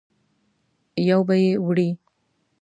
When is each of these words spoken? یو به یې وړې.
یو 1.09 1.19
به 1.27 1.35
یې 1.43 1.51
وړې. 1.65 1.89